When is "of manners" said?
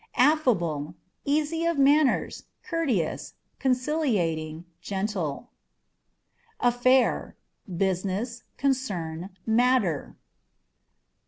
1.67-2.45